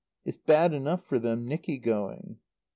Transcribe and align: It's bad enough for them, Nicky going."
It's 0.25 0.35
bad 0.37 0.73
enough 0.73 1.03
for 1.03 1.19
them, 1.19 1.45
Nicky 1.45 1.77
going." 1.77 2.39